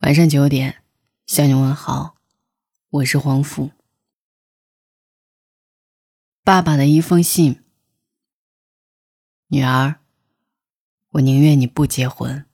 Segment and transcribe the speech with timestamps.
[0.00, 0.76] 晚上九点，
[1.26, 2.16] 向你问好，
[2.88, 3.70] 我是黄甫。
[6.42, 7.62] 爸爸的一封信，
[9.48, 9.96] 女儿，
[11.10, 12.46] 我宁愿你不结婚。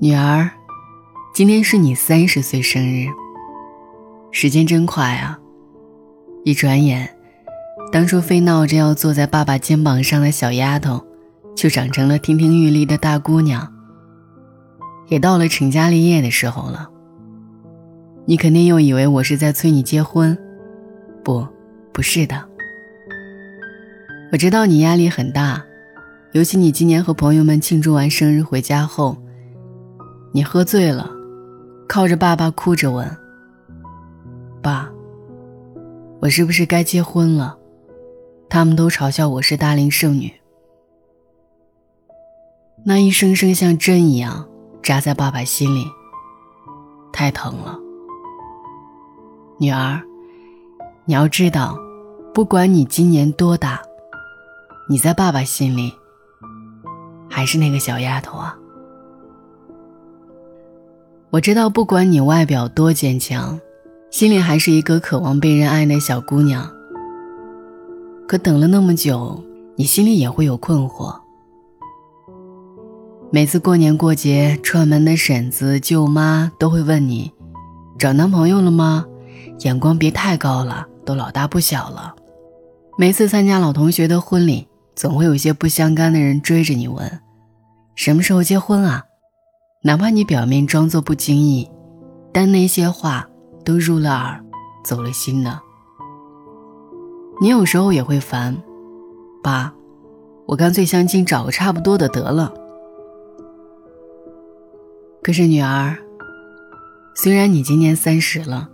[0.00, 0.50] 女儿，
[1.34, 3.08] 今天是你三十岁生日，
[4.32, 5.38] 时间真快啊！
[6.46, 7.14] 一转眼。
[7.90, 11.02] 当初非闹着要坐在爸爸肩膀上的小丫头，
[11.56, 13.72] 就长成了亭亭玉立的大姑娘。
[15.08, 16.88] 也到了成家立业的时候了。
[18.26, 20.36] 你肯定又以为我是在催你结婚，
[21.24, 21.46] 不，
[21.92, 22.44] 不是的。
[24.30, 25.64] 我知道你压力很大，
[26.32, 29.16] 尤其你今年和朋友们庆祝完生日回家后，
[30.32, 31.10] 你喝醉了，
[31.88, 33.10] 靠着爸爸哭着问
[34.60, 34.90] ：“爸，
[36.20, 37.56] 我是不是该结婚了？”
[38.50, 40.32] 他们都嘲笑我是大龄剩女，
[42.84, 44.48] 那一声声像针一样
[44.82, 45.84] 扎在爸爸心里，
[47.12, 47.78] 太疼了。
[49.60, 50.00] 女儿，
[51.04, 51.76] 你要知道，
[52.32, 53.82] 不管你今年多大，
[54.88, 55.92] 你在爸爸心里
[57.28, 58.56] 还是那个小丫头啊。
[61.30, 63.60] 我知道，不管你外表多坚强，
[64.10, 66.77] 心里还是一个渴望被人爱的小姑娘。
[68.28, 69.42] 可等了那么久，
[69.74, 71.18] 你心里也会有困惑。
[73.32, 77.32] 每次过年过节，串门的婶子、舅妈都会问你
[77.98, 79.06] ：“找男朋友了吗？”
[79.64, 82.14] 眼光别太高了，都老大不小了。
[82.98, 87.20] 每次参加老同学的婚礼，总会有些不相干的人追着你问
[87.96, 89.04] ：“什么时候结婚啊？”
[89.84, 91.66] 哪怕你表面装作不经意，
[92.30, 93.26] 但那些话
[93.64, 94.44] 都入了耳，
[94.84, 95.58] 走了心的。
[97.40, 98.56] 你有时候也会烦，
[99.42, 99.72] 爸，
[100.44, 102.52] 我干脆相亲找个差不多的得了。
[105.22, 105.96] 可是女儿，
[107.14, 108.68] 虽然你今年三十了，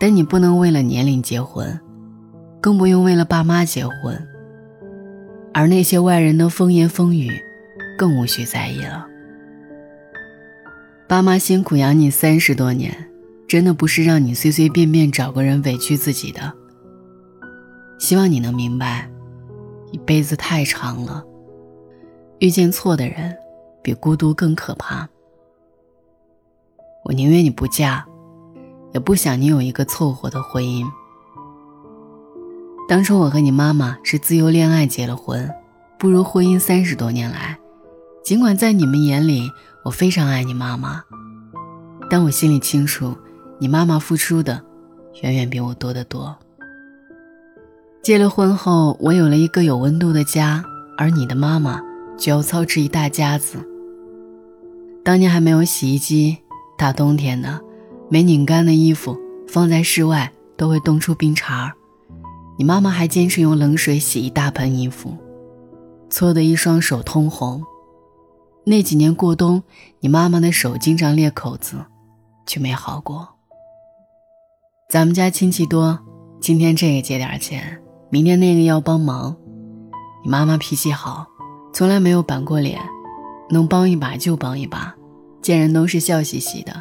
[0.00, 1.78] 但你不能为了年龄结婚，
[2.60, 4.26] 更不用为了爸妈结婚。
[5.54, 7.30] 而那些外人的风言风语，
[7.96, 9.06] 更无需在意了。
[11.06, 13.08] 爸妈辛苦养你三十多年，
[13.46, 16.52] 真的不是让你随随便便找个人委屈自己的。
[17.98, 19.10] 希望你能明白，
[19.92, 21.24] 一辈子太长了，
[22.38, 23.36] 遇见错的人，
[23.82, 25.08] 比孤独更可怕。
[27.04, 28.06] 我宁愿你不嫁，
[28.92, 30.86] 也不想你有一个凑合的婚姻。
[32.88, 35.50] 当初我和你妈妈是自由恋爱结了婚，
[35.98, 37.58] 步入婚姻三十多年来，
[38.22, 39.50] 尽管在你们眼里
[39.84, 41.02] 我非常爱你妈妈，
[42.08, 43.14] 但我心里清楚，
[43.58, 44.62] 你妈妈付出的
[45.22, 46.34] 远远比我多得多。
[48.02, 50.64] 结了婚后，我有了一个有温度的家，
[50.96, 51.80] 而你的妈妈
[52.16, 53.58] 就要操持一大家子。
[55.04, 56.38] 当年还没有洗衣机，
[56.78, 57.60] 大冬天的，
[58.08, 59.16] 没拧干的衣服
[59.46, 61.72] 放在室外都会冻出冰碴儿，
[62.56, 65.14] 你妈妈还坚持用冷水洗一大盆衣服，
[66.08, 67.62] 搓得一双手通红。
[68.64, 69.62] 那几年过冬，
[70.00, 71.76] 你妈妈的手经常裂口子，
[72.46, 73.28] 却没好过。
[74.88, 75.98] 咱们家亲戚多，
[76.40, 77.82] 今天这个借点钱。
[78.10, 79.36] 明天那个要帮忙，
[80.24, 81.26] 你妈妈脾气好，
[81.74, 82.80] 从来没有板过脸，
[83.50, 84.94] 能帮一把就帮一把，
[85.42, 86.72] 见人都是笑嘻嘻的。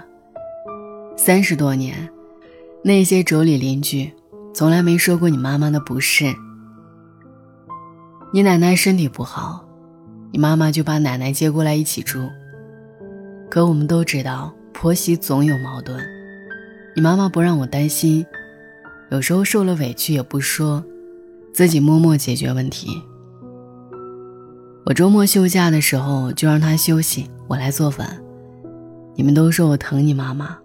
[1.18, 2.10] 三十多年，
[2.82, 4.10] 那些妯娌邻居
[4.54, 6.34] 从来没说过你妈妈的不是。
[8.32, 9.66] 你奶奶身体不好，
[10.32, 12.26] 你妈妈就把奶奶接过来一起住。
[13.50, 16.02] 可我们都知道，婆媳总有矛盾，
[16.96, 18.26] 你妈妈不让我担心，
[19.12, 20.82] 有时候受了委屈也不说。
[21.58, 23.02] 自己默默解决问题。
[24.86, 28.22] 我周末休假的时候就让他休息，我来做饭。
[29.16, 30.56] 你们都说我疼你妈妈，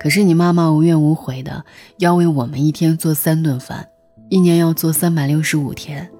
[0.00, 1.62] 可是你妈妈无怨无悔的
[1.98, 3.86] 要为我们一天做三顿饭，
[4.30, 6.10] 一年要做三百六十五天，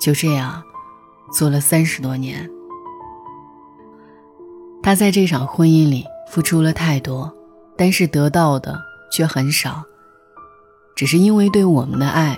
[0.00, 0.60] 就这样
[1.32, 2.50] 做了三十多年。
[4.82, 7.32] 她在这场婚姻里付出了太多，
[7.76, 8.76] 但是得到的
[9.12, 9.84] 却很少，
[10.96, 12.36] 只是因为对我们的爱。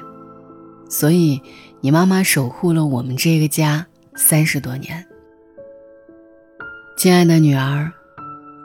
[0.93, 1.41] 所以，
[1.81, 5.03] 你妈妈守护了我们这个家三十多年。
[6.99, 7.91] 亲爱的女儿，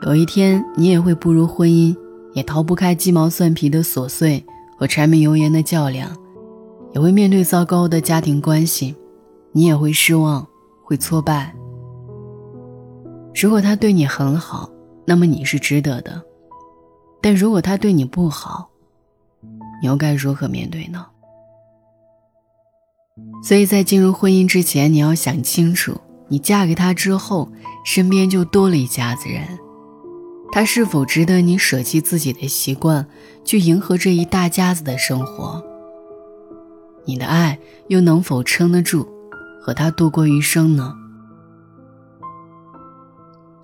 [0.06, 1.96] 有一天你也会步入婚姻，
[2.34, 4.46] 也逃不开鸡毛蒜皮的琐碎
[4.78, 6.14] 和柴米油盐的较量，
[6.94, 8.94] 也会面对糟糕的家庭关系，
[9.54, 10.46] 你也会失望，
[10.84, 11.56] 会挫败。
[13.42, 14.70] 如果他对你很好，
[15.06, 16.22] 那么你是值得的；
[17.22, 18.70] 但如果他对你不好，
[19.82, 21.06] 你又该如何面对呢？
[23.44, 27.52] 所以在进入婚姻之前，你要想清楚，你嫁给他之后，
[27.86, 29.42] 身边就多了一家子人，
[30.52, 33.08] 他是否值得你舍弃自己的习惯，
[33.46, 35.64] 去迎合这一大家子的生活？
[37.06, 39.08] 你的爱又能否撑得住，
[39.62, 40.94] 和他度过余生呢？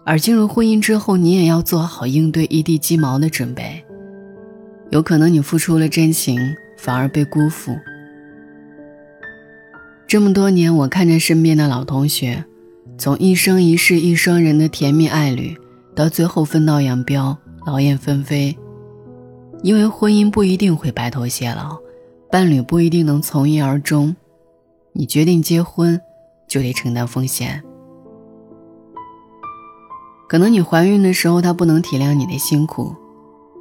[0.05, 3.83] 而进入婚姻之后，你也要做好应对一地鸡毛的准备。
[4.91, 6.39] 有可能你付出了真情，
[6.77, 7.75] 反而被辜负。
[10.07, 12.45] 这么多年，我看着身边的老同学，
[12.97, 15.57] 从一生一世一双人的甜蜜爱侣，
[15.95, 18.55] 到最后分道扬镳、劳燕分飞。
[19.63, 21.77] 因为婚姻不一定会白头偕老，
[22.29, 24.15] 伴侣不一定能从一而终。
[24.91, 25.99] 你决定结婚，
[26.47, 27.63] 就得承担风险。
[30.27, 32.93] 可能你怀孕的时候，他不能体谅你的辛苦；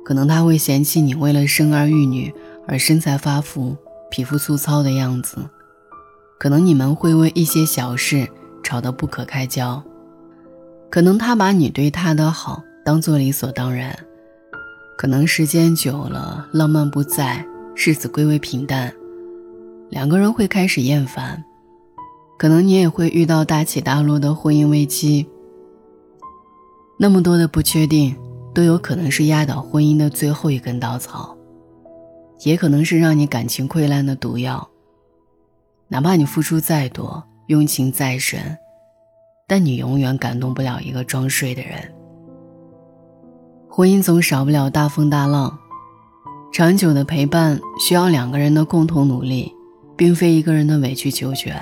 [0.04, 2.34] 可能他会嫌弃你为了生儿育女
[2.66, 3.76] 而身材发福、
[4.10, 5.38] 皮肤粗糙的样子；
[6.42, 8.28] 可能你们会为一些小事
[8.64, 9.80] 吵得不可开交；
[10.90, 13.92] 可能他把你对他的好当做理所当然；
[14.98, 17.46] 可能时间久了，浪漫不在，
[17.76, 18.92] 日子归为平淡，
[19.88, 21.40] 两个人会开始厌烦；
[22.36, 25.24] 可能你也会遇到大起大落的婚姻危机。
[26.98, 28.16] 那么多的不确定，
[28.52, 31.38] 都有可能是压倒婚姻的最后一根稻草，
[32.42, 34.68] 也可能是让你感情溃烂的毒药。
[35.92, 38.56] 哪怕你付出再多，用情再深，
[39.46, 41.72] 但你永远感动不了一个装睡的人。
[43.68, 45.58] 婚姻总少不了大风大浪，
[46.50, 49.52] 长久的陪伴需要两个人的共同努力，
[49.94, 51.54] 并非一个人的委曲求全。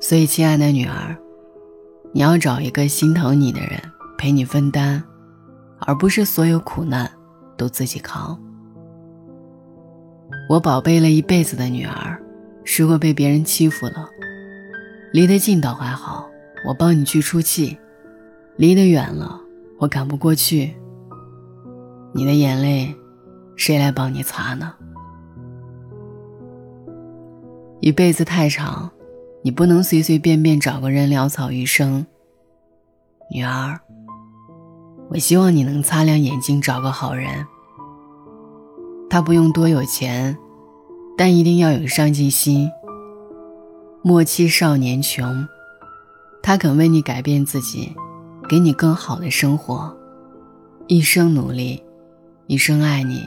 [0.00, 1.14] 所以，亲爱的女儿。
[2.14, 3.78] 你要找一个心疼你的人
[4.16, 5.04] 陪你分担，
[5.80, 7.10] 而不是所有苦难
[7.58, 8.40] 都自己扛。
[10.48, 12.18] 我宝贝了一辈子的女儿，
[12.76, 14.08] 如果被别人欺负了，
[15.12, 16.28] 离得近倒还好，
[16.66, 17.76] 我帮你去出气；
[18.56, 19.40] 离得远了，
[19.78, 20.76] 我赶不过去，
[22.12, 22.94] 你的眼泪
[23.56, 24.74] 谁来帮你擦呢？
[27.80, 28.90] 一辈子太长。
[29.40, 32.04] 你不能随随便便找个人潦草余生，
[33.30, 33.78] 女儿。
[35.10, 37.46] 我希望你能擦亮眼睛找个好人。
[39.08, 40.36] 他不用多有钱，
[41.18, 42.70] 但一定要有上进心。
[44.02, 45.48] 莫欺少年穷，
[46.40, 47.92] 他肯为你改变自己，
[48.48, 49.94] 给你更好的生活，
[50.86, 51.82] 一生努力，
[52.46, 53.20] 一生爱你。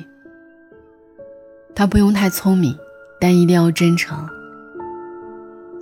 [1.76, 2.74] 他不用太聪明，
[3.20, 4.26] 但一定要真诚。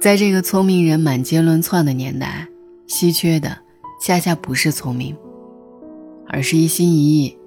[0.02, 2.48] 在这个聪明人满街乱窜的年代，
[2.88, 3.56] 稀缺的
[4.02, 5.16] 恰恰不是聪明，
[6.28, 7.38] 而是一心一意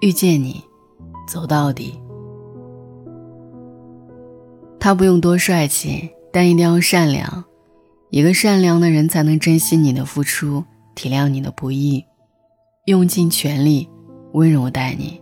[0.00, 0.62] 遇见你，
[1.26, 1.98] 走到底。
[4.86, 7.42] 他不用多帅气，但一定要善良。
[8.10, 10.62] 一个善良的人才能珍惜你的付出，
[10.94, 12.04] 体谅你的不易，
[12.84, 13.88] 用尽全力
[14.34, 15.20] 温柔待你。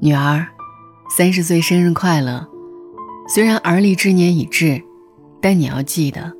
[0.00, 0.46] 女儿，
[1.16, 2.46] 三十岁生日快乐！
[3.34, 4.80] 虽然而立之年已至，
[5.42, 6.32] 但你要记得，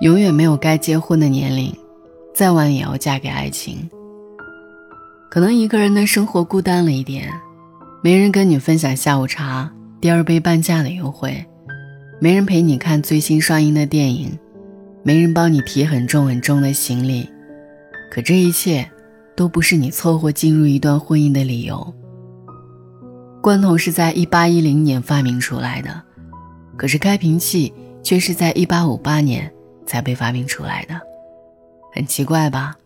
[0.00, 1.70] 永远没有该结婚的年龄，
[2.34, 3.86] 再晚也要嫁给爱情。
[5.30, 7.30] 可能一个人的生活孤单了一点，
[8.02, 11.44] 没人跟你分享下午茶、第二杯半价的优惠，
[12.20, 14.38] 没人陪你看最新上映的电影，
[15.02, 17.28] 没人帮你提很重很重的行李。
[18.08, 18.88] 可这一切，
[19.34, 21.94] 都不是你凑合进入一段婚姻的理由。
[23.42, 26.02] 罐头是在一八一零年发明出来的，
[26.76, 29.52] 可是开瓶器却是在一八五八年
[29.84, 30.94] 才被发明出来的，
[31.92, 32.76] 很奇怪吧？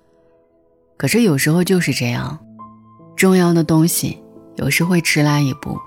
[0.97, 2.39] 可是有时候就是这样，
[3.17, 4.19] 重要的东西
[4.57, 5.79] 有时会迟来一步，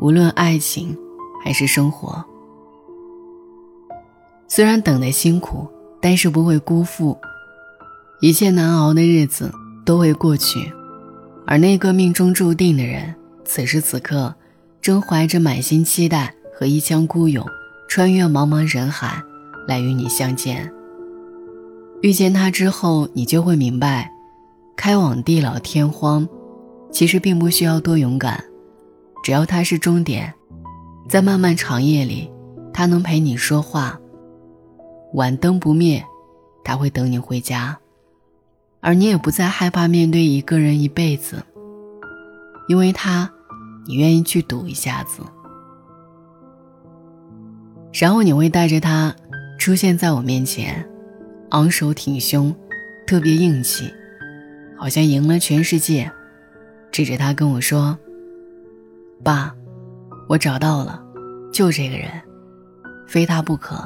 [0.00, 0.96] 无论爱情
[1.44, 2.24] 还是生活。
[4.48, 5.68] 虽然等的辛苦，
[6.00, 7.18] 但是不会辜负，
[8.20, 9.52] 一切难熬的日子
[9.84, 10.72] 都会过去，
[11.46, 13.14] 而那个命中注定的人。
[13.44, 14.34] 此时此刻，
[14.80, 17.44] 正怀着满心期待和一腔孤勇，
[17.86, 19.22] 穿越茫茫人海，
[19.68, 20.72] 来与你相见。
[22.00, 24.10] 遇见他之后，你就会明白，
[24.76, 26.26] 开往地老天荒，
[26.90, 28.42] 其实并不需要多勇敢，
[29.22, 30.32] 只要他是终点，
[31.08, 32.30] 在漫漫长夜里，
[32.72, 33.98] 他能陪你说话，
[35.14, 36.04] 晚灯不灭，
[36.64, 37.78] 他会等你回家，
[38.80, 41.42] 而你也不再害怕面对一个人一辈子，
[42.68, 43.30] 因为他。
[43.86, 45.22] 你愿意去赌一下子，
[47.92, 49.12] 然后你会带着他
[49.58, 50.86] 出现在我面前，
[51.48, 52.54] 昂首挺胸，
[53.06, 53.90] 特别硬气，
[54.76, 56.12] 好像赢了全世界，
[56.92, 57.98] 指着他跟我说
[59.22, 59.54] ：“爸，
[60.28, 61.02] 我找到了，
[61.52, 62.10] 就这个人，
[63.06, 63.76] 非他不可。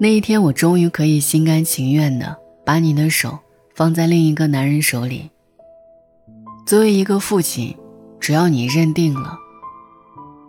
[0.00, 3.38] 那一天，我终于可以心甘情愿的把你的手
[3.74, 5.30] 放在另一个男人手里。
[6.66, 7.76] 作为一个父亲，
[8.18, 9.38] 只要你认定了，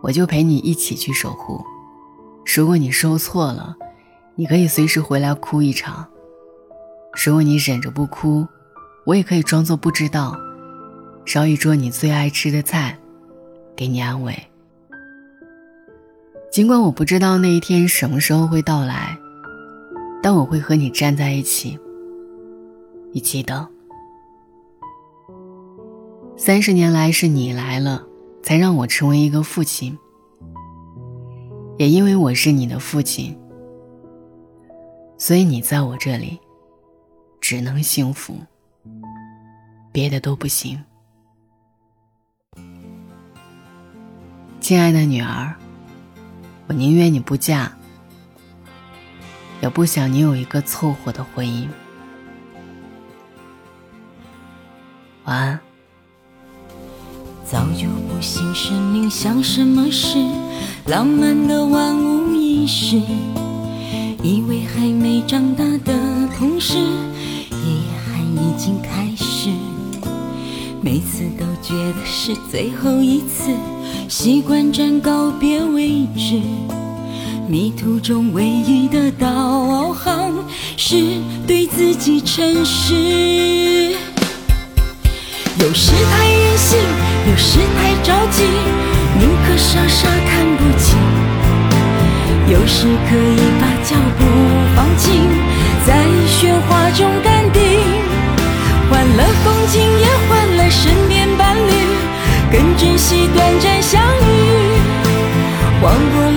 [0.01, 1.63] 我就陪你一起去守护。
[2.55, 3.75] 如果你受挫了，
[4.35, 6.05] 你可以随时回来哭一场；
[7.23, 8.47] 如果你忍着不哭，
[9.05, 10.35] 我也可以装作不知道，
[11.25, 12.97] 烧一桌你最爱吃的菜，
[13.75, 14.35] 给你安慰。
[16.51, 19.17] 尽管我不知道那一天什么时候会到来。
[20.21, 21.79] 但我会和你站在一起。
[23.13, 23.65] 你记得，
[26.35, 28.05] 三十年来是你来了，
[28.43, 29.97] 才让我成为一个父亲。
[31.77, 33.33] 也因为我是你的父亲，
[35.17, 36.37] 所以你在我这里
[37.39, 38.35] 只能幸福，
[39.93, 40.77] 别的都不行。
[44.69, 45.55] 亲爱的女儿，
[46.67, 47.71] 我宁愿你不嫁。
[49.63, 51.67] 也不想你有一个凑合的婚姻。
[55.23, 55.59] 晚安。
[57.43, 60.19] 早就不信生命像什么事，
[60.85, 62.97] 浪漫的万无一失，
[64.21, 69.49] 以为还没长大的同时，遗憾已经开始。
[70.79, 73.51] 每次都觉得是最后一次，
[74.07, 76.41] 习惯站告别位置。
[77.47, 80.33] 迷途中唯一的导航
[80.77, 80.95] 是
[81.47, 82.93] 对自己诚实。
[85.59, 86.79] 有时太任性，
[87.29, 88.43] 有时太着急，
[89.19, 90.97] 宁可傻傻看不清。
[92.47, 94.25] 有时可以把脚步
[94.75, 95.11] 放轻，
[95.85, 97.61] 在喧哗中淡定。
[98.89, 101.71] 换了风景，也换了身边伴侣，
[102.51, 104.59] 更珍惜短暂相遇。
[105.81, 106.28] 忘不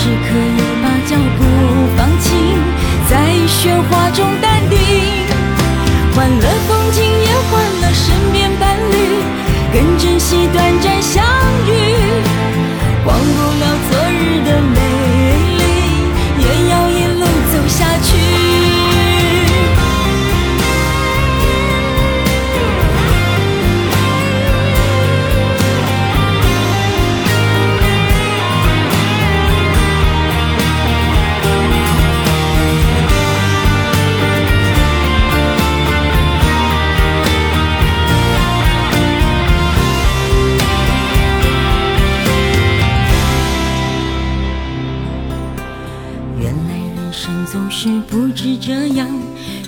[0.00, 1.44] 有时可以把脚步
[1.94, 2.30] 放轻，
[3.06, 3.12] 在
[3.48, 4.24] 喧哗中
[47.10, 49.04] 人生总是不止这样，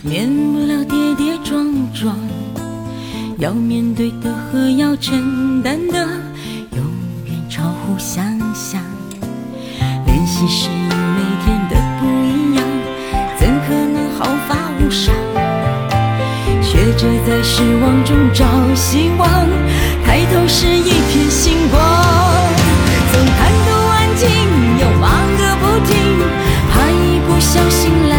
[0.00, 2.16] 免不了跌跌撞撞
[3.38, 6.06] 要面对的和要承担的，
[6.70, 6.84] 永
[7.26, 8.80] 远超乎想象。
[10.06, 12.64] 练习适应每天的不一样，
[13.37, 15.12] 怎可能毫发无伤？
[16.62, 18.44] 学着在失望中找
[18.76, 19.28] 希望，
[20.06, 21.22] 抬头是一片
[27.54, 28.12] 一不